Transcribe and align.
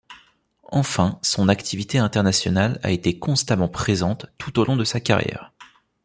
Enfin, 0.71 1.19
son 1.21 1.47
activité 1.47 1.99
internationale 1.99 2.79
a 2.81 2.89
été 2.89 3.19
constamment 3.19 3.67
présente 3.69 4.25
tout 4.39 4.57
au 4.57 4.65
long 4.65 4.75
de 4.75 4.83
sa 4.83 4.99
carrière. 4.99 5.53